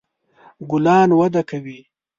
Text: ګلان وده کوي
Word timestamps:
ګلان 0.69 1.09
وده 1.19 1.41
کوي 1.49 1.79